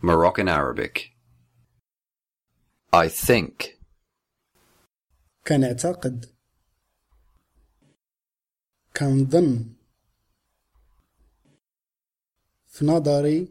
Moroccan 0.00 0.48
Arabic. 0.48 1.12
I 2.92 3.08
think. 3.08 3.78
كنعتقد 5.46 6.26
كنظن 8.96 9.74
في 12.66 12.84
نظري 12.84 13.48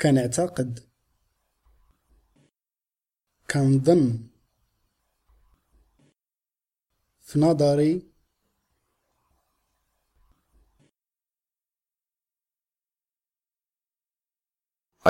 كنعتقد 0.00 0.88
كنظن 3.50 4.28
في 7.20 7.38
نظري 7.38 8.05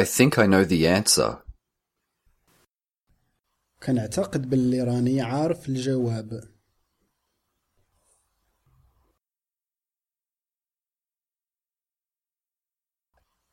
I 0.02 0.04
think 0.04 0.38
I 0.38 0.46
know 0.46 0.64
the 0.64 0.88
answer. 0.88 1.44
كنعتقد 3.84 4.50
باللي 4.50 4.82
راني 4.82 5.22
عارف 5.22 5.70
الجواب 5.70 6.44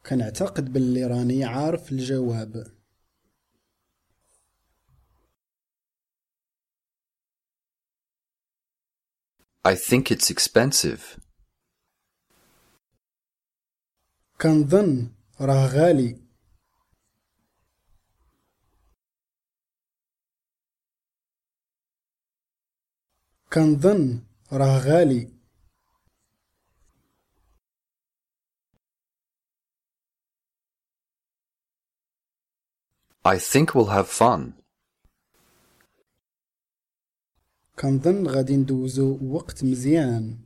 كنعتقد 0.07 0.73
باللي 0.73 1.05
راني 1.07 1.45
عارف 1.45 1.93
الجواب 1.93 2.67
I 9.67 9.75
think 9.75 10.11
it's 10.11 10.31
expensive. 10.31 11.21
كنظن 14.41 15.11
راه 15.41 15.67
غالي 15.67 16.24
كنظن 23.55 24.21
راه 24.53 24.79
غالي. 24.79 25.29
I 33.25 33.39
think 33.39 33.75
we'll 33.75 33.91
have 33.91 34.09
fun. 34.09 34.53
كنظن 37.79 38.27
غادي 38.27 38.57
ندوزو 38.57 39.19
وقت 39.23 39.65
مزيان. 39.65 40.39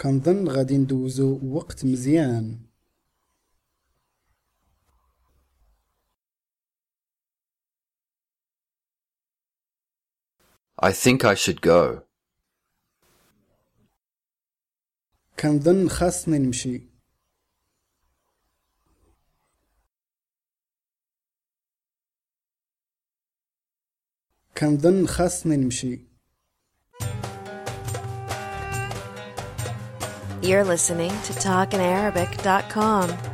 كنظن 0.00 0.48
غادي 0.48 0.78
ندوزو 0.78 1.40
وقت 1.54 1.84
مزيان. 1.84 2.71
think 10.91 11.25
I 11.25 11.35
should 11.35 11.61
go. 11.61 12.03
كنظن 15.39 15.89
خاصني 15.89 16.39
نمشي 16.39 16.81
كنظن 24.57 25.07
خاصني 25.07 25.57
نمشي 25.57 25.99
You're 30.41 30.63
listening 30.63 31.11
to 31.27 31.33
TalkinArabic.com. 31.33 33.30